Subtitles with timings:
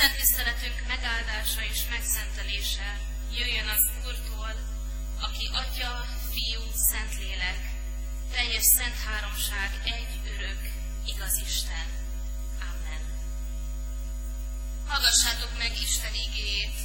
[0.00, 2.98] Isten tiszteletünk megáldása és megszentelése
[3.38, 4.54] jöjjön az Úrtól,
[5.20, 5.92] aki Atya,
[6.32, 7.60] Fiú, Szentlélek,
[8.32, 10.60] teljes szent háromság, egy örök,
[11.06, 11.88] igaz Isten.
[12.70, 13.02] Amen.
[14.88, 16.78] Hallgassátok meg Isten igéjét,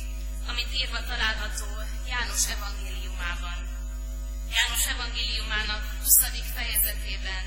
[0.47, 1.70] amit írva található
[2.07, 3.59] János evangéliumában.
[4.55, 6.16] János evangéliumának 20.
[6.55, 7.45] fejezetében,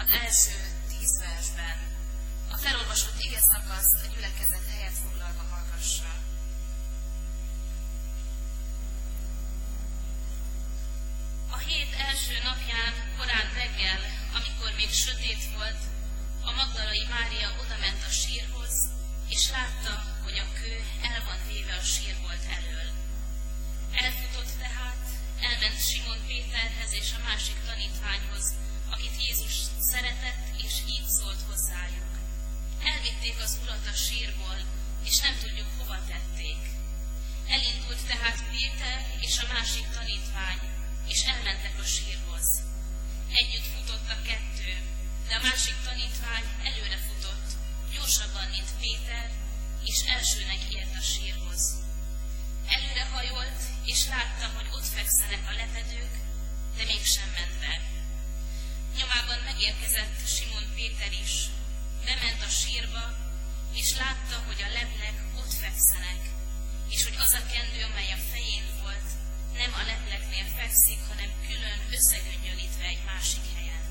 [0.00, 0.56] az első
[0.88, 1.97] tíz versben.
[2.52, 6.27] A felolvasott ige szakaszt a gyülekezet helyet foglalva hallgassa.
[39.28, 40.60] És a másik tanítvány,
[41.12, 42.46] és elmentek a sírhoz.
[43.40, 44.72] Együtt futott a kettő,
[45.28, 47.48] de a másik tanítvány előre futott,
[47.92, 49.26] gyorsabban, mint Péter,
[49.90, 51.62] és elsőnek ért a sírhoz.
[52.76, 56.14] Előre hajolt, és látta, hogy ott fekszenek a lepedők,
[56.76, 57.74] de mégsem ment be.
[58.98, 61.34] Nyomában megérkezett Simon Péter is,
[62.04, 63.04] bement a sírba,
[63.80, 66.22] és látta, hogy a leplek ott fekszenek,
[66.88, 69.07] és hogy az a kendő, amely a fején volt,
[69.62, 73.84] nem a lepleknél fekszik, hanem külön összegöngyölítve egy másik helyen.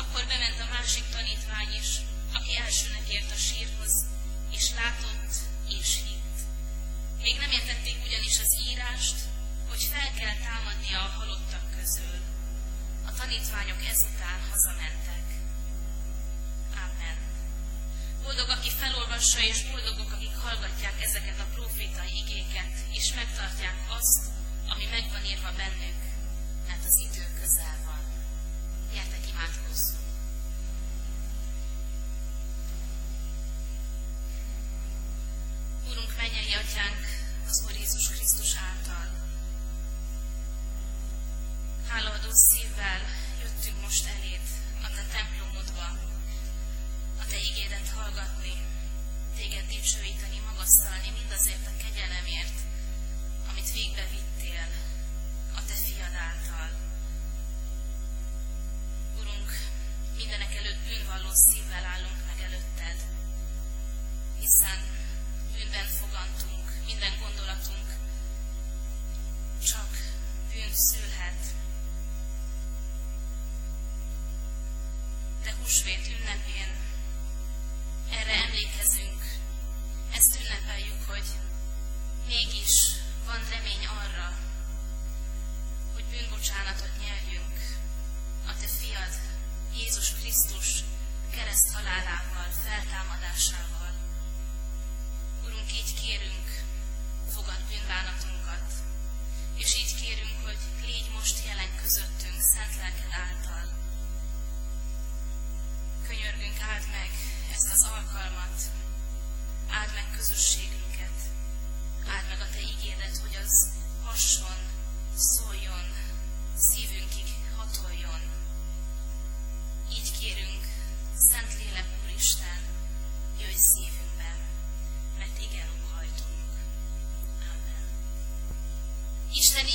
[0.00, 1.90] Akkor bement a másik tanítvány is,
[2.36, 3.94] aki elsőnek ért a sírhoz,
[4.56, 5.34] és látott
[5.78, 6.38] és hitt.
[7.24, 9.18] Még nem értették ugyanis az írást,
[9.68, 12.16] hogy fel kell támadnia a halottak közül.
[13.08, 15.26] A tanítványok ezután hazamentek.
[16.84, 17.18] Amen.
[18.22, 24.22] Boldog, aki felolvassa, és boldogok, akik hallgatják ezeket a profétai igéket, és megtartják azt,
[24.68, 26.00] ami meg van írva bennük,
[26.66, 28.02] mert az idő közel van.
[28.92, 30.04] Gyertek, imádkozzunk!
[35.88, 37.04] Úrunk, mennyei atyánk,
[37.48, 39.08] az Úr Jézus Krisztus által.
[41.88, 43.00] Hálaadó szívvel
[43.42, 44.46] jöttünk most eléd,
[44.82, 45.88] a te templomodba,
[47.22, 48.54] a te ígédet hallgatni,
[49.36, 52.58] téged dicsőíteni, magasztalni mindazért a kegyelemért,
[53.76, 54.66] amit végbevittél
[55.56, 56.85] a te fiad által.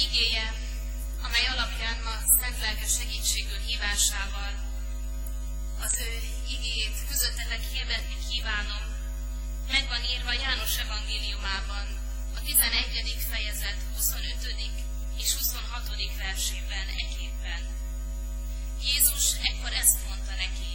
[0.01, 0.53] Isten ígéje,
[1.25, 4.53] amely alapján ma Szent Lelke segítségül hívásával
[5.79, 6.11] az ő
[6.55, 8.83] igéjét közöttetek hirdetni kívánom,
[9.71, 11.85] meg van írva János evangéliumában,
[12.37, 13.25] a 11.
[13.31, 14.55] fejezet 25.
[15.21, 16.17] és 26.
[16.17, 17.61] versében eképpen.
[18.83, 20.71] Jézus ekkor ezt mondta neki,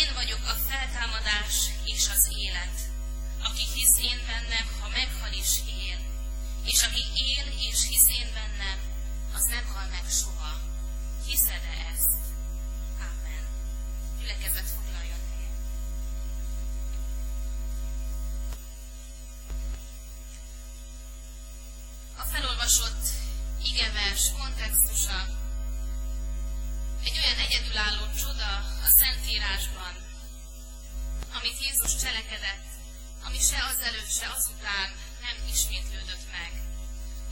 [0.00, 1.01] én vagyok a feltámadás
[22.72, 23.08] A felolvasott
[23.62, 25.18] igevers kontextusa
[27.04, 28.50] egy olyan egyedülálló csoda
[28.86, 29.94] a Szentírásban,
[31.38, 32.68] amit Jézus cselekedett,
[33.26, 34.88] ami se azelőtt, se azután
[35.24, 36.52] nem ismétlődött meg.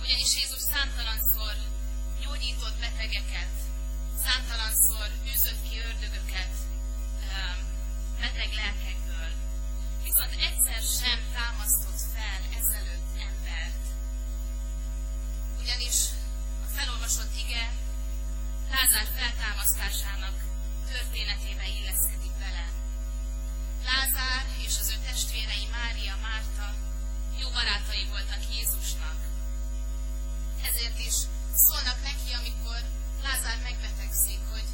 [0.03, 1.55] Ugyanis Jézus számtalanszor
[2.23, 3.57] gyógyított betegeket,
[4.25, 6.55] számtalanszor űzött ki ördögöket
[8.21, 9.31] beteg lelkekből.
[10.03, 11.31] Viszont egyszer szerint
[15.71, 16.01] ugyanis
[16.67, 17.65] a felolvasott ige
[18.71, 20.37] Lázár feltámasztásának
[20.93, 22.67] történetébe illeszkedik bele.
[23.91, 26.67] Lázár és az ő testvérei Mária, Márta
[27.41, 29.19] jó barátai voltak Jézusnak.
[30.69, 31.17] Ezért is
[31.65, 32.81] szólnak neki, amikor
[33.23, 34.69] Lázár megbetegszik, hogy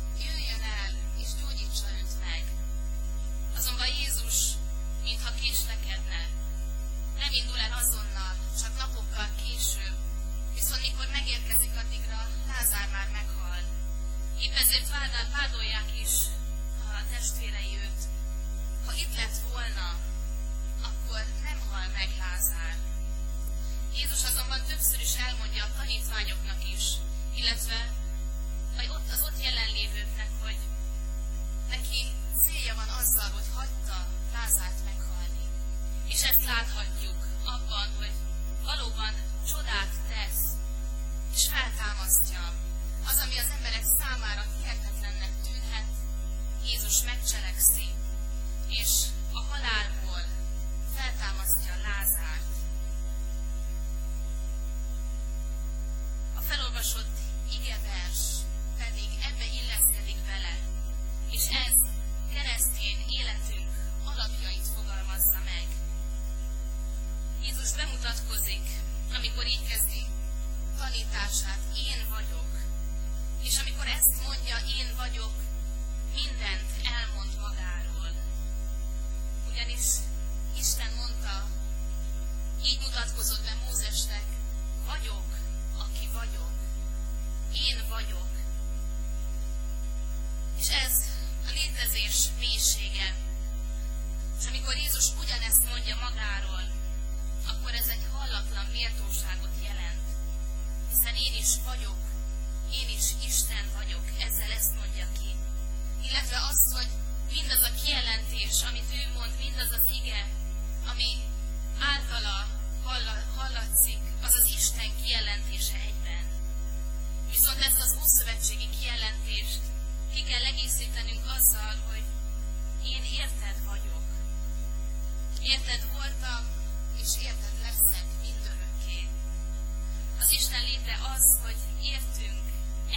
[130.77, 132.45] végre az, hogy értünk,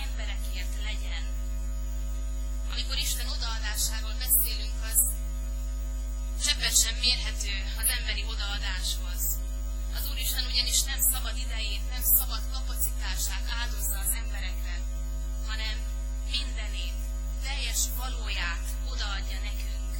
[0.06, 1.24] emberekért legyen.
[2.72, 5.00] Amikor Isten odaadásáról beszélünk, az
[6.44, 9.22] cseppet sem mérhető az emberi odaadáshoz.
[9.98, 14.76] Az Úristen ugyanis nem szabad idejét, nem szabad kapacitását áldozza az emberekre,
[15.48, 15.76] hanem
[16.36, 17.00] mindenét,
[17.44, 19.94] teljes valóját odaadja nekünk.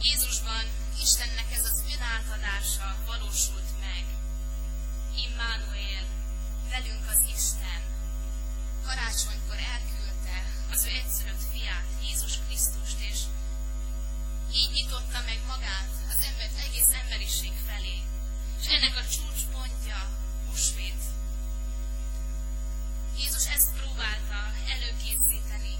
[0.00, 0.64] Jézusban
[1.00, 4.11] Istennek ez az önátadása valósult meg.
[5.16, 6.04] Immanuel,
[6.70, 7.80] velünk az Isten.
[8.84, 10.38] Karácsonykor elküldte
[10.70, 13.18] az ő egyszülött fiát, Jézus Krisztust, és
[14.52, 17.96] így nyitotta meg magát az ember, egész emberiség felé.
[18.60, 19.98] És ennek a csúcspontja
[20.46, 21.02] húsvét.
[23.18, 24.40] Jézus ezt próbálta
[24.74, 25.74] előkészíteni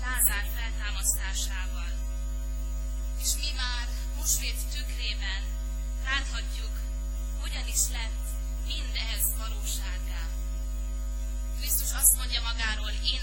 [0.00, 1.92] Lázár feltámasztásával.
[3.22, 3.86] És mi már
[4.16, 5.42] húsvét tükrében
[6.04, 6.74] láthatjuk,
[7.40, 8.25] hogyan is lett
[8.66, 9.74] Mindehez valós
[11.58, 13.15] Krisztus azt mondja magáról, én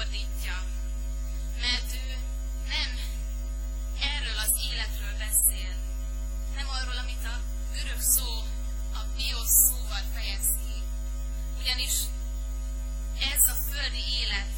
[0.00, 0.56] fordítja,
[1.60, 2.16] mert ő
[2.68, 2.90] nem
[4.00, 5.72] erről az életről beszél,
[6.54, 7.36] nem arról, amit a
[7.74, 8.30] görög szó
[9.00, 10.76] a bios szóval fejez ki,
[11.60, 11.94] ugyanis
[13.32, 14.56] ez a földi élet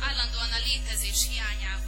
[0.00, 1.81] állandóan a létezés hiányával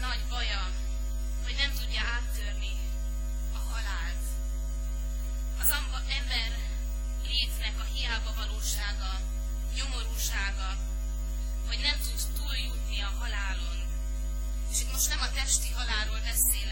[0.00, 0.70] nagy baja,
[1.44, 2.74] hogy nem tudja áttörni
[3.52, 4.24] a halált.
[5.60, 5.70] Az
[6.18, 6.50] ember
[7.26, 9.20] létnek a hiába valósága,
[9.74, 10.70] nyomorúsága,
[11.66, 13.78] hogy nem tud túljutni a halálon.
[14.70, 16.67] És itt most nem a testi halálról beszélek,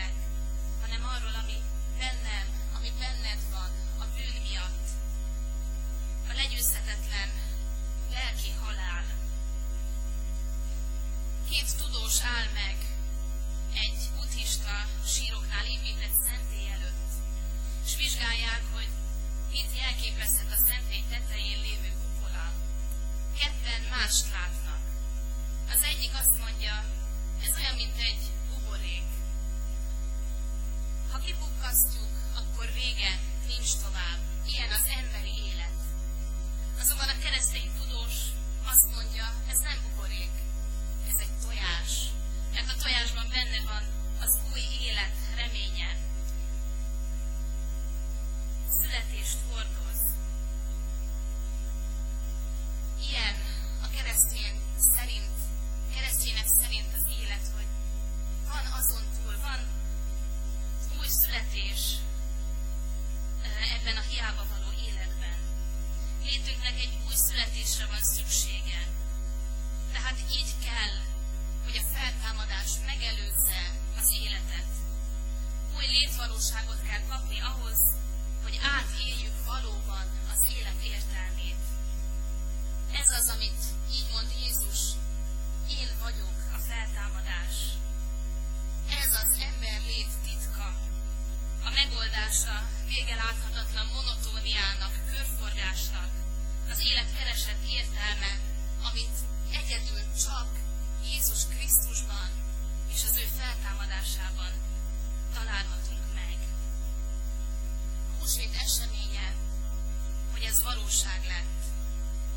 [111.32, 111.62] lett.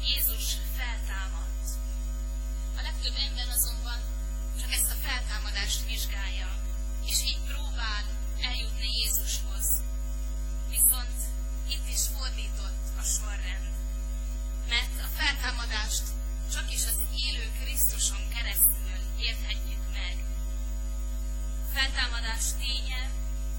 [0.09, 0.45] Jézus
[0.77, 1.67] feltámadt.
[2.77, 3.99] A legtöbb ember azonban
[4.59, 6.49] csak ezt a feltámadást vizsgálja,
[7.05, 8.03] és így próbál
[8.41, 9.67] eljutni Jézushoz.
[10.69, 11.19] Viszont
[11.73, 13.73] itt is fordított a sorrend,
[14.73, 16.03] mert a feltámadást
[16.53, 20.15] csak is az élő Krisztuson keresztül érthetjük meg.
[21.65, 23.03] A feltámadás ténye,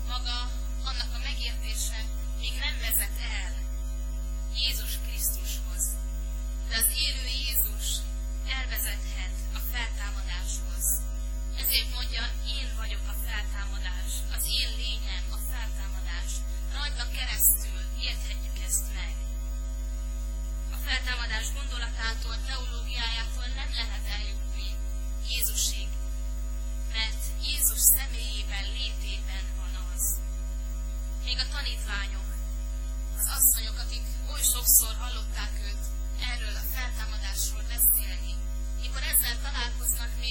[0.07, 0.39] maga,
[0.85, 2.01] annak a megértése
[2.41, 3.70] még nem vezet el
[4.55, 5.85] Jézus Krisztushoz.
[6.69, 7.89] De az élő Jézus
[8.59, 10.85] elvezethet a feltámadáshoz.
[11.63, 12.25] Ezért mondja,
[12.57, 16.31] én vagyok a feltámadás, az én lényem a feltámadás.
[16.77, 19.15] Rajta keresztül érthetjük ezt meg.
[20.77, 24.69] A feltámadás gondolatától, teológiájától nem lehet eljutni
[25.31, 25.91] Jézusig,
[26.97, 30.05] mert Jézus személyében, létében van az.
[31.25, 32.30] Még a tanítványok
[33.21, 35.85] az asszonyok, akik oly sokszor hallották őt,
[36.33, 38.33] erről a feltámadásról beszélni,
[38.83, 40.30] mikor ezzel találkoznak még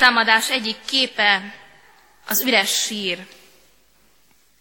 [0.00, 1.54] Feltámadás egyik képe
[2.26, 3.26] az üres sír.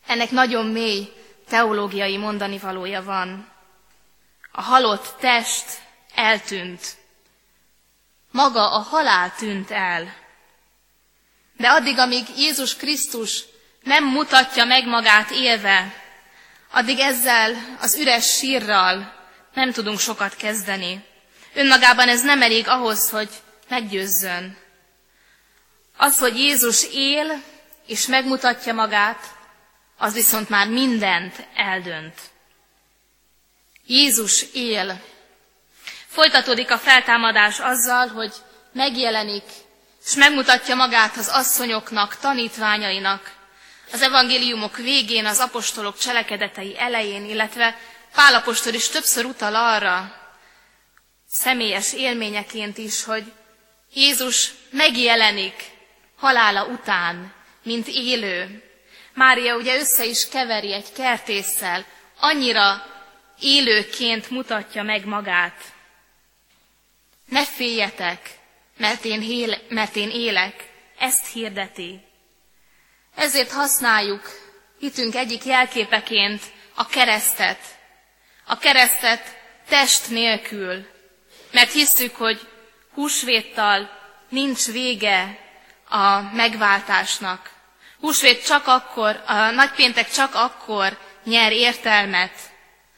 [0.08, 1.14] Ennek nagyon mély
[1.50, 3.52] teológiai mondani valója van.
[4.52, 5.66] A halott test
[6.16, 6.82] eltűnt.
[8.32, 10.16] Maga a halál tűnt el.
[11.58, 13.44] De addig, amíg Jézus Krisztus
[13.84, 15.94] nem mutatja meg magát élve,
[16.72, 19.14] addig ezzel az üres sírral
[19.54, 21.06] nem tudunk sokat kezdeni.
[21.54, 23.30] Önmagában ez nem elég ahhoz, hogy
[23.68, 24.68] meggyőzzön.
[26.02, 27.44] Az, hogy Jézus él
[27.86, 29.20] és megmutatja magát,
[29.98, 32.20] az viszont már mindent eldönt.
[33.86, 35.02] Jézus él.
[36.08, 38.34] Folytatódik a feltámadás azzal, hogy
[38.74, 39.44] megjelenik,
[40.06, 43.36] és megmutatja magát az asszonyoknak, tanítványainak,
[43.92, 47.78] az evangéliumok végén, az apostolok cselekedetei elején, illetve
[48.16, 50.14] Pálapostól is többször utal arra,
[51.30, 53.34] személyes élményeként is, hogy
[53.94, 55.78] Jézus megjelenik
[56.20, 58.64] halála után, mint élő.
[59.14, 61.86] Mária ugye össze is keveri egy kertésszel,
[62.20, 62.86] annyira
[63.40, 65.62] élőként mutatja meg magát.
[67.26, 68.30] Ne féljetek,
[68.78, 72.02] mert én, hél, mert én élek, ezt hirdeti.
[73.16, 74.22] Ezért használjuk
[74.80, 76.42] hitünk egyik jelképeként
[76.74, 77.60] a keresztet.
[78.46, 80.88] A keresztet test nélkül,
[81.52, 82.48] mert hisszük, hogy
[82.94, 83.90] húsvéttal
[84.30, 85.49] nincs vége
[85.90, 87.52] a megváltásnak.
[88.00, 92.34] Húsvét csak akkor, a nagypéntek csak akkor nyer értelmet,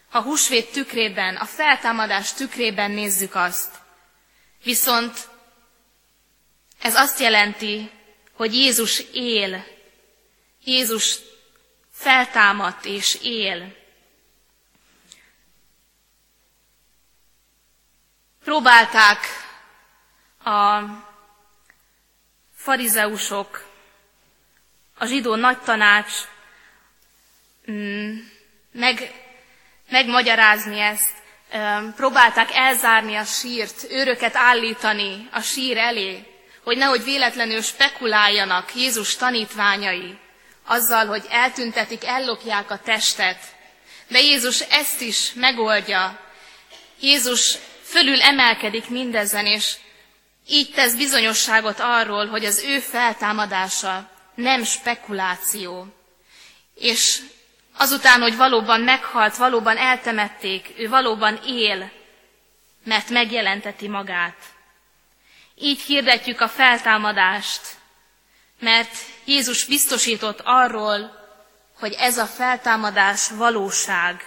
[0.10, 3.76] ha húsvét tükrében, a feltámadás tükrében nézzük azt.
[4.64, 5.18] Viszont
[6.82, 7.92] ez azt jelenti,
[8.34, 9.66] hogy Jézus él,
[10.64, 11.18] Jézus
[11.92, 13.76] feltámadt és él.
[18.44, 19.20] Próbálták
[20.44, 20.82] a
[22.64, 23.70] farizeusok,
[24.98, 26.14] a zsidó nagytanács
[27.72, 28.18] mm,
[28.72, 29.14] meg,
[29.90, 31.14] megmagyarázni ezt,
[31.96, 36.26] próbálták elzárni a sírt, őröket állítani a sír elé,
[36.64, 40.18] hogy nehogy véletlenül spekuláljanak Jézus tanítványai
[40.66, 43.40] azzal, hogy eltüntetik, ellopják a testet.
[44.08, 46.20] De Jézus ezt is megoldja.
[47.00, 49.76] Jézus fölül emelkedik mindezen, és
[50.48, 55.86] így tesz bizonyosságot arról, hogy az ő feltámadása nem spekuláció.
[56.76, 57.22] És
[57.78, 61.92] azután, hogy valóban meghalt, valóban eltemették, ő valóban él,
[62.84, 64.38] mert megjelenteti magát.
[65.56, 67.62] Így hirdetjük a feltámadást,
[68.60, 71.20] mert Jézus biztosított arról,
[71.80, 74.22] hogy ez a feltámadás valóság.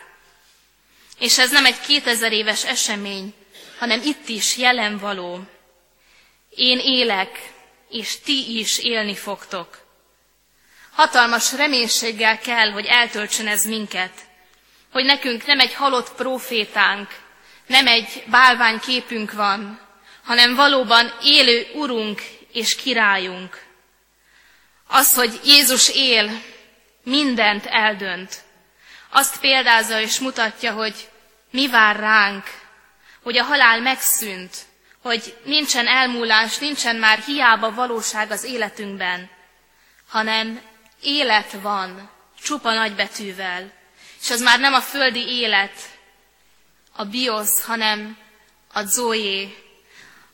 [1.19, 3.35] És ez nem egy 2000 éves esemény,
[3.79, 5.41] hanem itt is jelen való.
[6.57, 7.53] Én élek,
[7.89, 9.83] és ti is élni fogtok.
[10.93, 14.13] Hatalmas reménységgel kell, hogy eltöltsön ez minket,
[14.93, 17.09] hogy nekünk nem egy halott profétánk,
[17.67, 19.81] nem egy bálvány képünk van,
[20.25, 23.63] hanem valóban élő urunk és királyunk.
[24.87, 26.43] Az, hogy Jézus él,
[27.03, 28.43] mindent eldönt.
[29.11, 31.09] Azt példázza és mutatja, hogy
[31.51, 32.45] mi vár ránk,
[33.23, 34.57] hogy a halál megszűnt,
[35.05, 39.31] hogy nincsen elmúlás, nincsen már hiába valóság az életünkben,
[40.09, 40.61] hanem
[41.03, 42.11] élet van,
[42.43, 43.73] csupa nagybetűvel,
[44.21, 45.73] és az már nem a földi élet,
[46.97, 48.19] a biosz, hanem
[48.73, 49.57] a zoé,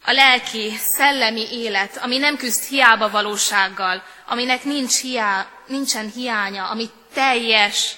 [0.05, 6.91] a lelki, szellemi élet, ami nem küzd hiába valósággal, aminek nincs hiá, nincsen hiánya, ami
[7.13, 7.97] teljes,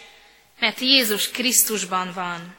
[0.59, 2.57] mert Jézus Krisztusban van.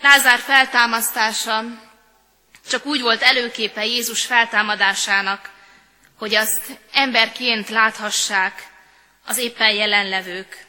[0.00, 1.90] Lázár feltámasztása
[2.68, 5.50] csak úgy volt előképe Jézus feltámadásának,
[6.18, 8.70] hogy azt emberként láthassák
[9.26, 10.66] az éppen jelenlevők.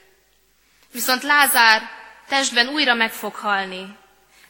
[0.92, 1.82] Viszont Lázár
[2.28, 3.98] testben újra meg fog halni,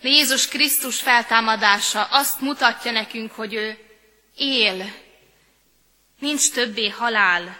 [0.01, 3.77] de Jézus Krisztus feltámadása azt mutatja nekünk, hogy ő
[4.35, 4.93] él,
[6.19, 7.57] nincs többé halál.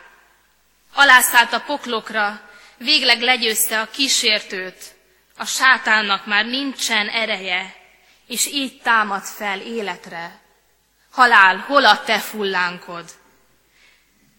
[0.93, 4.95] Alászállt a poklokra, végleg legyőzte a kísértőt,
[5.37, 7.82] a sátánnak már nincsen ereje,
[8.27, 10.39] és így támad fel életre.
[11.11, 13.05] Halál, hol a te fullánkod?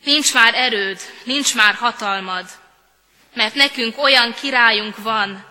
[0.05, 2.47] Nincs már erőd, nincs már hatalmad,
[3.35, 5.45] mert nekünk olyan királyunk van,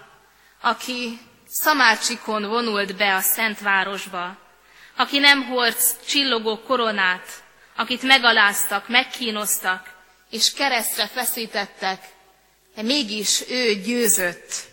[0.61, 4.37] aki szamácsikon vonult be a Szentvárosba,
[4.95, 7.43] aki nem hordsz csillogó koronát,
[7.75, 9.93] akit megaláztak, megkínoztak,
[10.29, 12.03] és keresztre feszítettek,
[12.75, 14.71] de mégis ő győzött.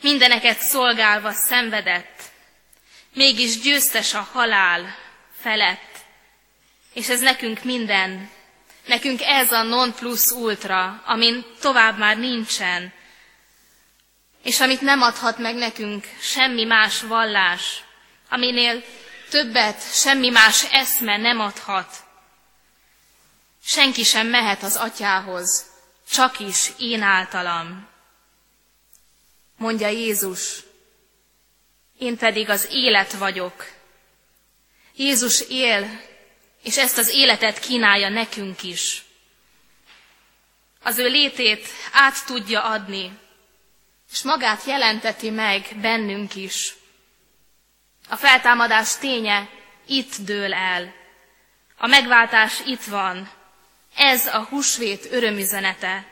[0.00, 2.22] Mindeneket szolgálva szenvedett,
[3.14, 4.96] mégis győztes a halál
[5.40, 5.96] felett.
[6.92, 8.30] És ez nekünk minden,
[8.86, 12.92] nekünk ez a non plus ultra, amin tovább már nincsen,
[14.42, 17.82] és amit nem adhat meg nekünk semmi más vallás,
[18.28, 18.84] aminél
[19.30, 21.96] többet semmi más eszme nem adhat.
[23.64, 25.66] Senki sem mehet az atyához,
[26.10, 27.87] csak is én általam.
[29.58, 30.62] Mondja Jézus,
[31.98, 33.66] én pedig az élet vagyok.
[34.96, 36.00] Jézus él,
[36.62, 39.02] és ezt az életet kínálja nekünk is.
[40.82, 43.18] Az ő létét át tudja adni,
[44.10, 46.74] és magát jelenteti meg bennünk is.
[48.08, 49.48] A feltámadás ténye
[49.86, 50.94] itt dől el.
[51.76, 53.30] A megváltás itt van.
[53.96, 56.06] Ez a húsvét örömüzenete.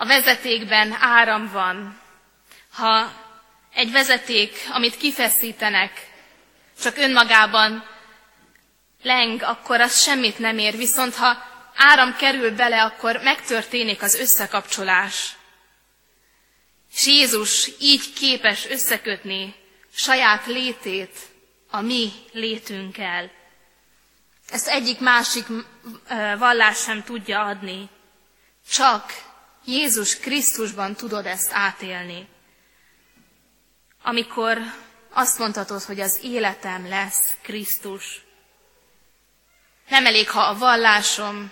[0.00, 2.00] A vezetékben áram van.
[2.72, 3.12] Ha
[3.74, 6.10] egy vezeték, amit kifeszítenek,
[6.80, 7.84] csak önmagában
[9.02, 11.36] leng, akkor az semmit nem ér, viszont ha
[11.74, 15.36] áram kerül bele, akkor megtörténik az összekapcsolás.
[16.94, 19.54] És Jézus így képes összekötni
[19.94, 21.16] saját létét
[21.70, 23.30] a mi létünkkel.
[24.50, 25.46] Ezt egyik másik
[26.38, 27.88] vallás sem tudja adni.
[28.70, 29.26] Csak
[29.68, 32.28] Jézus Krisztusban tudod ezt átélni.
[34.02, 34.58] Amikor
[35.10, 38.22] azt mondhatod, hogy az életem lesz Krisztus.
[39.88, 41.50] Nem elég, ha a vallásom,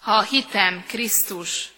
[0.00, 1.68] ha a hitem Krisztus.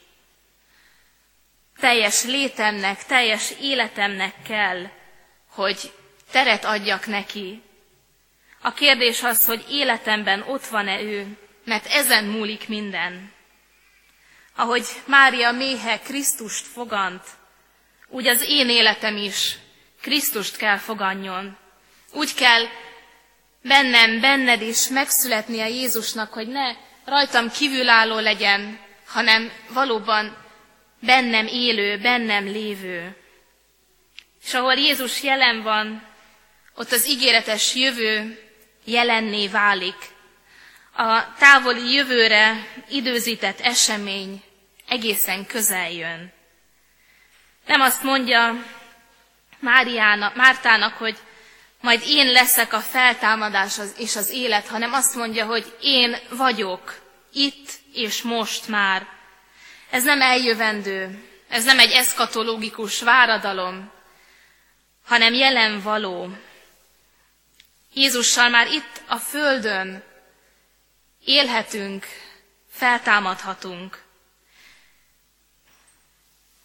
[1.79, 4.91] Teljes létemnek, teljes életemnek kell,
[5.49, 5.93] hogy
[6.31, 7.63] teret adjak neki.
[8.61, 13.39] A kérdés az, hogy életemben ott van-e ő, mert ezen múlik minden.
[14.61, 17.23] Ahogy Mária méhe Krisztust fogant,
[18.09, 19.57] úgy az én életem is
[20.01, 21.57] Krisztust kell foganjon.
[22.13, 22.63] Úgy kell
[23.63, 30.37] bennem, benned is megszületnie Jézusnak, hogy ne rajtam kívülálló legyen, hanem valóban
[30.99, 33.17] bennem élő, bennem lévő.
[34.45, 36.07] És ahol Jézus jelen van,
[36.75, 38.39] ott az ígéretes jövő
[38.85, 39.97] jelenné válik.
[40.97, 44.49] A távoli jövőre időzített esemény
[44.91, 46.33] egészen közel jön.
[47.67, 48.65] Nem azt mondja
[49.59, 51.19] Máriának, Mártának, hogy
[51.81, 57.01] majd én leszek a feltámadás és az élet, hanem azt mondja, hogy én vagyok
[57.33, 59.07] itt és most már.
[59.91, 63.91] Ez nem eljövendő, ez nem egy eszkatológikus váradalom,
[65.05, 66.31] hanem jelen való,
[67.95, 70.03] Jézussal már itt a földön
[71.25, 72.07] élhetünk,
[72.71, 74.03] feltámadhatunk.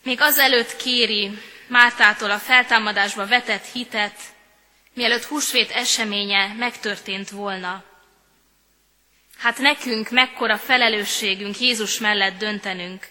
[0.06, 1.32] Még azelőtt kéri
[1.68, 4.20] Mártától a feltámadásba vetett hitet,
[4.94, 7.84] mielőtt húsvét eseménye megtörtént volna.
[9.38, 13.08] Hát nekünk mekkora felelősségünk Jézus mellett döntenünk,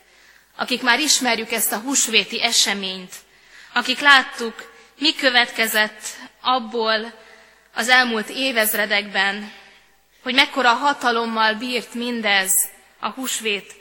[0.57, 3.15] akik már ismerjük ezt a húsvéti eseményt,
[3.73, 6.03] akik láttuk, mi következett
[6.41, 7.13] abból,
[7.75, 9.53] az elmúlt évezredekben,
[10.23, 12.53] hogy mekkora hatalommal bírt mindez
[12.99, 13.75] a húsvét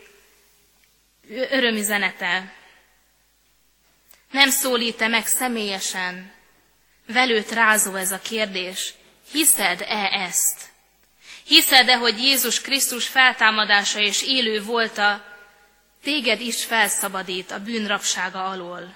[1.30, 2.62] örömüzenete.
[4.34, 6.32] Nem szólít-e meg személyesen,
[7.08, 8.94] velőt rázó ez a kérdés,
[9.32, 10.62] hiszed-e ezt?
[11.44, 15.26] Hiszed-e, hogy Jézus Krisztus feltámadása és élő volta,
[16.04, 18.96] téged is felszabadít a bűnrapsága alól?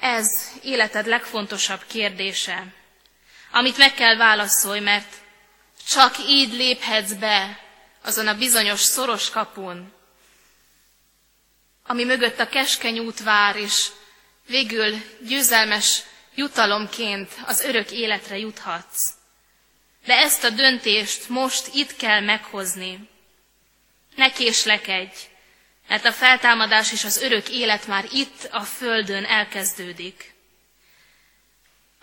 [0.00, 0.28] Ez
[0.62, 2.76] életed legfontosabb kérdése
[3.50, 5.14] amit meg kell válaszolj, mert
[5.88, 7.60] csak így léphetsz be
[8.02, 9.92] azon a bizonyos szoros kapun,
[11.88, 13.86] ami mögött a keskeny út vár, és
[14.46, 16.02] végül győzelmes
[16.34, 19.10] jutalomként az örök életre juthatsz.
[20.04, 23.08] De ezt a döntést most itt kell meghozni.
[24.14, 25.16] Ne késlekedj,
[25.88, 30.34] mert a feltámadás és az örök élet már itt a földön elkezdődik.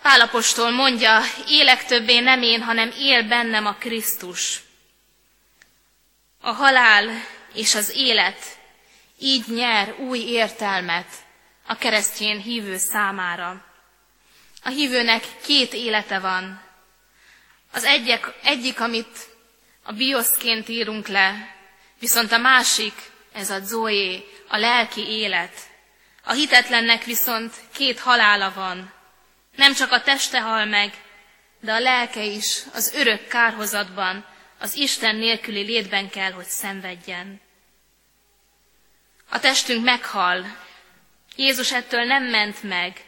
[0.02, 4.62] Pálapostól mondja, élek többé nem én, hanem él bennem a Krisztus.
[6.40, 8.56] A halál és az élet
[9.18, 11.06] így nyer új értelmet
[11.66, 13.64] a keresztény hívő számára.
[14.62, 16.62] A hívőnek két élete van.
[17.72, 19.18] Az egyik, egyik amit
[19.82, 21.54] a bioszként írunk le,
[21.98, 22.94] viszont a másik,
[23.32, 25.58] ez a zoé, a lelki élet.
[26.24, 28.92] A hitetlennek viszont két halála van.
[29.56, 30.92] Nem csak a teste hal meg,
[31.60, 34.24] de a lelke is az örök kárhozatban,
[34.58, 37.40] az Isten nélküli létben kell, hogy szenvedjen.
[39.28, 40.56] A testünk meghal.
[41.36, 43.04] Jézus ettől nem ment meg,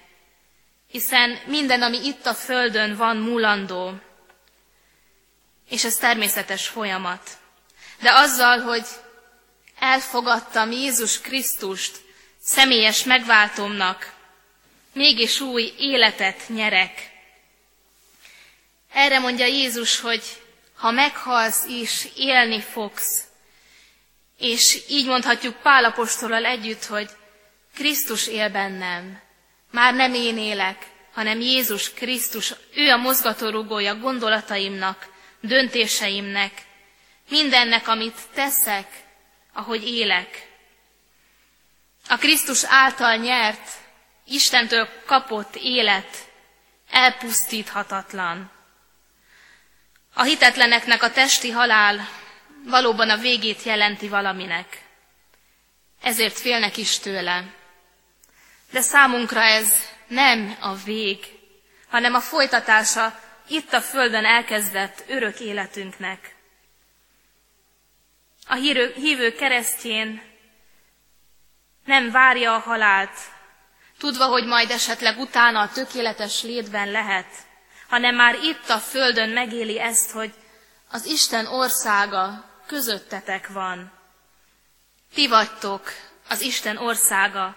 [0.90, 3.94] hiszen minden, ami itt a földön van, múlandó.
[5.68, 7.30] És ez természetes folyamat.
[8.00, 8.86] De azzal, hogy
[9.78, 11.96] elfogadtam Jézus Krisztust
[12.42, 14.12] személyes megváltomnak,
[14.92, 17.10] mégis új életet nyerek.
[18.92, 20.42] Erre mondja Jézus, hogy
[20.76, 23.27] ha meghalsz is, élni fogsz.
[24.38, 27.10] És így mondhatjuk Pálapostolal együtt, hogy
[27.74, 29.20] Krisztus él bennem.
[29.70, 35.06] Már nem én élek, hanem Jézus Krisztus, ő a mozgatórugója gondolataimnak,
[35.40, 36.52] döntéseimnek,
[37.28, 38.86] mindennek, amit teszek,
[39.52, 40.48] ahogy élek.
[42.08, 43.70] A Krisztus által nyert,
[44.30, 46.28] Istentől kapott élet
[46.90, 48.50] elpusztíthatatlan.
[50.14, 52.08] A hitetleneknek a testi halál
[52.68, 54.82] valóban a végét jelenti valaminek.
[56.02, 57.44] Ezért félnek is tőle.
[58.70, 59.72] De számunkra ez
[60.06, 61.18] nem a vég,
[61.88, 66.34] hanem a folytatása itt a Földön elkezdett örök életünknek.
[68.46, 68.54] A
[68.94, 70.22] hívő keresztjén
[71.84, 73.18] nem várja a halált,
[73.98, 77.26] tudva, hogy majd esetleg utána a tökéletes létben lehet,
[77.88, 80.32] hanem már itt a földön megéli ezt, hogy
[80.90, 83.92] az Isten országa közöttetek van.
[85.14, 85.92] Ti vagytok
[86.28, 87.56] az Isten országa,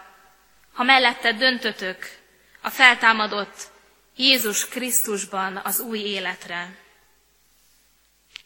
[0.73, 2.17] ha mellette döntötök
[2.61, 3.69] a feltámadott
[4.15, 6.77] Jézus Krisztusban az új életre.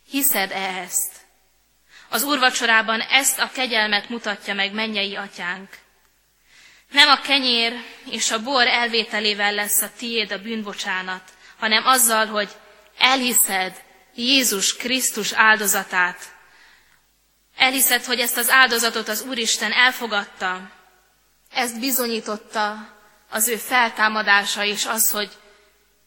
[0.10, 1.14] Hiszed-e ezt?
[2.10, 5.78] Az úrvacsorában ezt a kegyelmet mutatja meg mennyei atyánk.
[6.92, 7.74] Nem a kenyér
[8.10, 11.24] és a bor elvételével lesz a tiéd a bűnbocsánat,
[11.58, 12.50] hanem azzal, hogy
[12.98, 13.84] elhiszed
[14.16, 16.35] Jézus Krisztus áldozatát.
[17.56, 20.72] Elhiszed, hogy ezt az áldozatot az Úristen elfogadta.
[21.54, 22.94] Ezt bizonyította
[23.30, 25.32] az ő feltámadása és az, hogy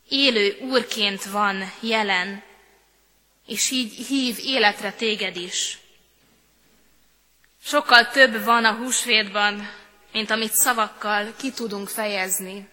[0.08, 2.42] élő Úrként van jelen,
[3.46, 5.78] és így hív életre téged is.
[7.64, 9.70] Sokkal több van a húsvétban,
[10.12, 12.68] mint amit szavakkal ki tudunk fejezni.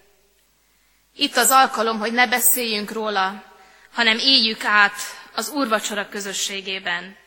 [1.16, 3.44] Itt az alkalom, hogy ne beszéljünk róla,
[3.94, 4.96] hanem éljük át
[5.34, 7.18] az úrvacsora közösségében,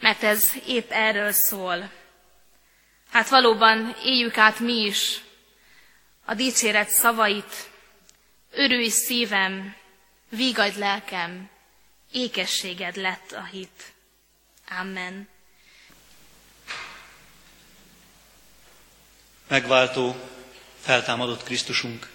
[0.00, 1.90] mert ez épp erről szól.
[3.10, 5.20] Hát valóban éljük át mi is
[6.24, 7.70] a dicséret szavait,
[8.50, 9.74] örülj szívem,
[10.28, 11.50] vígadj lelkem,
[12.12, 13.92] ékességed lett a hit.
[14.80, 15.28] Amen.
[19.48, 20.16] Megváltó,
[20.80, 22.10] feltámadott Krisztusunk,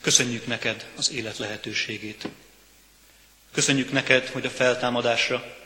[0.00, 2.28] köszönjük neked az élet lehetőségét.
[3.52, 5.56] Köszönjük neked, hogy a feltámadásra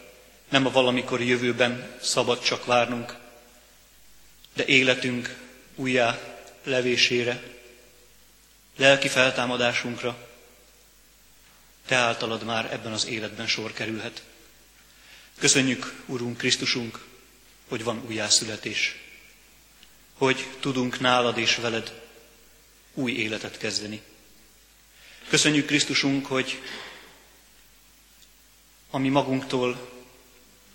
[0.53, 3.17] nem a valamikor jövőben szabad csak várnunk,
[4.55, 5.37] de életünk
[5.75, 6.19] újjá
[6.65, 7.43] levésére,
[8.77, 10.29] lelki feltámadásunkra,
[11.87, 14.23] te általad már ebben az életben sor kerülhet.
[15.39, 17.05] Köszönjük, Urunk Krisztusunk,
[17.69, 18.97] hogy van újjászületés,
[20.15, 22.01] hogy tudunk nálad és veled
[22.95, 24.03] új életet kezdeni.
[25.29, 26.63] Köszönjük Krisztusunk, hogy
[28.91, 29.93] ami magunktól,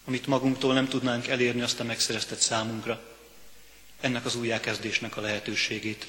[0.08, 3.02] amit magunktól nem tudnánk elérni, azt a megszereztet számunkra,
[4.00, 6.08] ennek az újjákezdésnek a lehetőségét.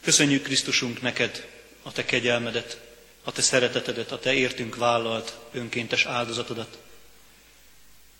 [0.00, 1.46] Köszönjük Krisztusunk neked
[1.82, 2.80] a te kegyelmedet,
[3.22, 6.78] a te szeretetedet, a te értünk vállalt önkéntes áldozatodat.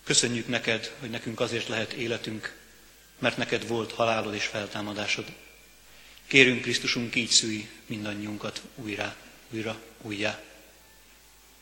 [0.03, 2.55] Köszönjük neked, hogy nekünk azért lehet életünk,
[3.19, 5.25] mert neked volt halálod és feltámadásod.
[6.27, 9.15] Kérünk Krisztusunk, így szülj mindannyiunkat újra,
[9.49, 10.41] újra, újjá.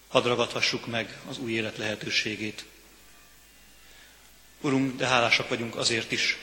[0.07, 2.65] Hadd ragadhassuk meg az új élet lehetőségét.
[4.65, 6.37] Urunk, de hálásak vagyunk azért is,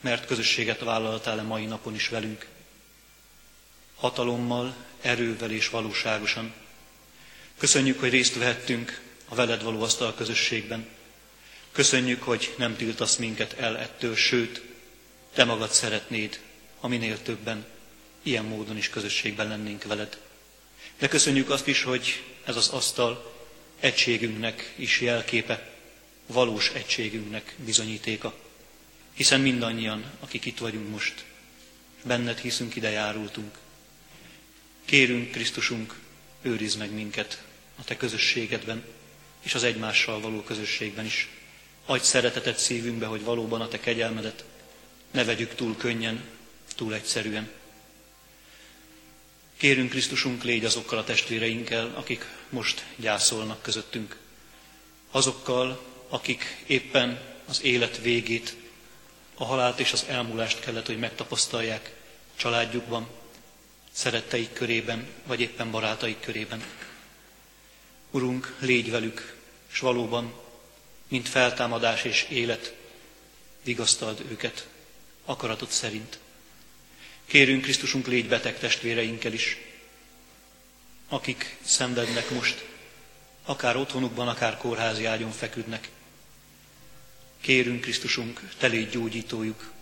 [0.00, 2.46] mert közösséget vállaltál a mai napon is velünk.
[3.96, 6.52] Hatalommal, erővel és valóságosan.
[7.58, 10.86] Köszönjük, hogy részt vehettünk a veled való asztal közösségben.
[11.72, 14.62] Köszönjük, hogy nem tiltasz minket el ettől, sőt,
[15.34, 16.40] te magad szeretnéd,
[16.80, 17.66] ha minél többen
[18.22, 20.18] ilyen módon is közösségben lennénk veled.
[20.98, 23.32] De köszönjük azt is, hogy ez az asztal
[23.80, 25.73] egységünknek is jelképe,
[26.26, 28.34] valós egységünknek bizonyítéka.
[29.14, 31.24] Hiszen mindannyian, akik itt vagyunk most,
[32.02, 33.58] benned hiszünk, ide járultunk.
[34.84, 35.94] Kérünk, Krisztusunk,
[36.42, 37.42] őriz meg minket
[37.78, 38.84] a Te közösségedben,
[39.42, 41.28] és az egymással való közösségben is.
[41.86, 44.44] Adj szeretetet szívünkbe, hogy valóban a Te kegyelmedet
[45.10, 46.24] ne vegyük túl könnyen,
[46.76, 47.50] túl egyszerűen.
[49.56, 54.16] Kérünk Krisztusunk, légy azokkal a testvéreinkkel, akik most gyászolnak közöttünk.
[55.10, 58.56] Azokkal, akik éppen az élet végét,
[59.34, 61.94] a halált és az elmúlást kellett, hogy megtapasztalják
[62.36, 63.08] családjukban,
[63.92, 66.64] szeretteik körében, vagy éppen barátaik körében.
[68.10, 69.36] Urunk, légy velük,
[69.72, 70.32] és valóban,
[71.08, 72.74] mint feltámadás és élet,
[73.62, 74.68] vigasztald őket
[75.24, 76.18] akaratod szerint.
[77.26, 79.56] Kérünk Krisztusunk, légy beteg testvéreinkkel is,
[81.08, 82.64] akik szenvednek most,
[83.44, 85.88] akár otthonukban, akár kórházi ágyon feküdnek.
[87.44, 89.72] Kérünk Krisztusunk, te légy gyógyítójuk,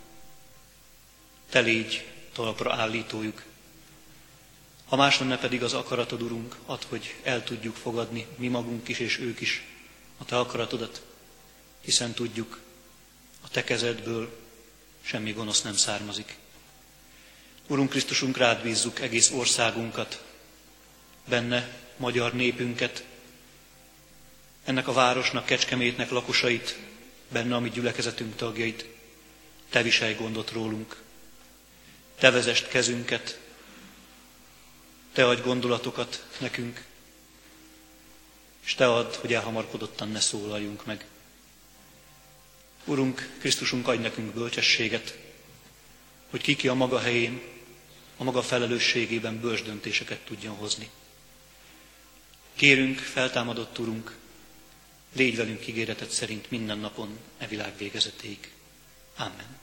[1.51, 3.43] te légy talpra állítójuk.
[4.85, 8.99] Ha más lenne pedig az akaratod, Urunk, ad, hogy el tudjuk fogadni mi magunk is
[8.99, 9.63] és ők is
[10.19, 11.03] a Te akaratodat,
[11.81, 12.61] hiszen tudjuk,
[13.45, 14.39] a Te kezedből
[15.03, 16.37] semmi gonosz nem származik.
[17.67, 20.25] Urunk Krisztusunk, rád bízzuk egész országunkat,
[21.29, 23.05] benne magyar népünket,
[24.65, 26.91] ennek a városnak, Kecskemétnek lakosait,
[27.33, 28.87] benne a mi gyülekezetünk tagjait.
[29.71, 31.03] Te viselj gondot rólunk.
[32.19, 33.41] Te vezest kezünket,
[35.13, 36.85] Te adj gondolatokat nekünk,
[38.65, 41.07] és Te add, hogy elhamarkodottan ne szólaljunk meg.
[42.85, 45.19] Urunk, Krisztusunk, adj nekünk bölcsességet,
[46.31, 47.43] hogy kiki a maga helyén,
[48.17, 50.91] a maga felelősségében bölcs döntéseket tudjon hozni.
[52.55, 54.17] Kérünk, feltámadott Urunk,
[55.13, 58.51] légy velünk ígéretet szerint minden napon e világ végezetéig.
[59.17, 59.61] Amen.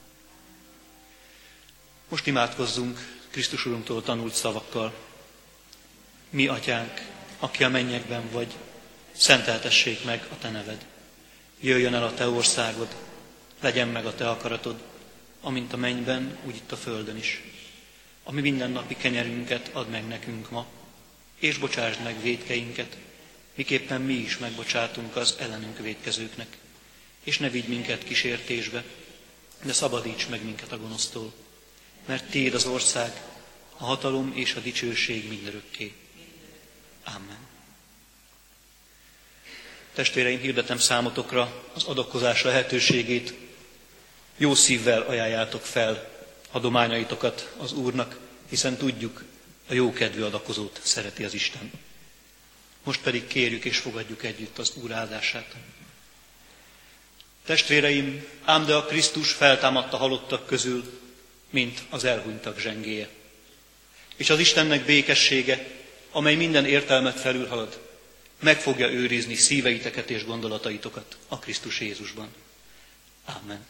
[2.08, 4.94] Most imádkozzunk Krisztus Urunktól tanult szavakkal.
[6.30, 7.08] Mi, Atyánk,
[7.38, 8.54] aki a mennyekben vagy,
[9.12, 10.86] szenteltessék meg a Te neved.
[11.60, 12.96] Jöjjön el a Te országod,
[13.60, 14.82] legyen meg a Te akaratod,
[15.40, 17.42] amint a mennyben, úgy itt a földön is.
[18.24, 20.66] Ami mindennapi kenyerünket add meg nekünk ma,
[21.38, 22.96] és bocsásd meg védkeinket,
[23.54, 26.56] miképpen mi is megbocsátunk az ellenünk védkezőknek.
[27.24, 28.84] És ne vigy minket kísértésbe,
[29.62, 31.32] de szabadíts meg minket a gonosztól,
[32.06, 33.22] mert Tiéd az ország,
[33.76, 35.94] a hatalom és a dicsőség mindörökké.
[37.04, 37.48] Amen.
[39.94, 43.34] Testvéreim, hirdetem számotokra az adakozás lehetőségét.
[44.36, 46.10] Jó szívvel ajánljátok fel
[46.50, 49.24] adományaitokat az Úrnak, hiszen tudjuk,
[49.68, 51.70] a jókedvű adakozót szereti az Isten.
[52.82, 55.54] Most pedig kérjük és fogadjuk együtt az Úr áldását.
[57.44, 61.00] Testvéreim, ám de a Krisztus feltámadta halottak közül,
[61.50, 63.08] mint az elhunytak zsengéje.
[64.16, 65.66] És az Istennek békessége,
[66.10, 67.80] amely minden értelmet felülhalad,
[68.40, 72.28] meg fogja őrizni szíveiteket és gondolataitokat a Krisztus Jézusban.
[73.24, 73.66] Amen.